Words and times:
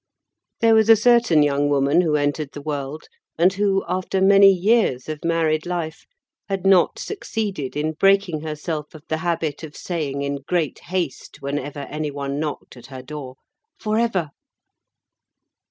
There 0.61 0.73
was 0.73 0.89
a 0.89 0.95
certain 0.95 1.43
young 1.43 1.69
woman 1.69 2.01
who 2.01 2.15
entered 2.15 2.53
the 2.53 2.61
world, 2.63 3.03
and 3.37 3.53
who 3.53 3.85
after 3.87 4.19
many 4.19 4.49
years 4.51 5.07
of 5.07 5.23
married 5.23 5.67
life 5.67 6.07
had 6.49 6.65
not 6.65 6.97
succeeded 6.97 7.77
in 7.77 7.91
breaking 7.91 8.41
herself 8.41 8.95
of 8.95 9.03
the 9.09 9.17
habit 9.17 9.61
of 9.61 9.77
saying 9.77 10.23
in 10.23 10.37
great 10.37 10.79
haste 10.85 11.37
whenever 11.43 11.81
any 11.81 12.09
one 12.09 12.39
knocked 12.39 12.75
at 12.77 12.87
her 12.87 13.03
door, 13.03 13.35
"forever!" 13.77 14.31